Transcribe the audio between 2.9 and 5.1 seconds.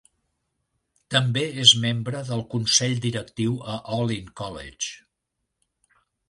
Directiu a Olin College.